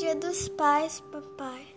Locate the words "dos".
0.16-0.48